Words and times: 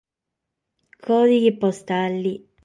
Còdighe 1.05 1.51
postale 1.61 2.33